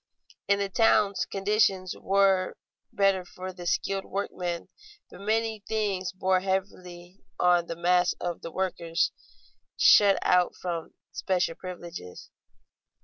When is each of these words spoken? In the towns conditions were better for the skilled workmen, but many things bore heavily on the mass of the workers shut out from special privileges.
In 0.47 0.57
the 0.57 0.67
towns 0.67 1.27
conditions 1.31 1.93
were 1.95 2.57
better 2.91 3.23
for 3.23 3.53
the 3.53 3.67
skilled 3.67 4.05
workmen, 4.05 4.67
but 5.11 5.21
many 5.21 5.59
things 5.67 6.11
bore 6.11 6.39
heavily 6.39 7.21
on 7.39 7.67
the 7.67 7.75
mass 7.75 8.13
of 8.13 8.41
the 8.41 8.49
workers 8.51 9.11
shut 9.77 10.17
out 10.23 10.55
from 10.59 10.95
special 11.11 11.53
privileges. 11.53 12.31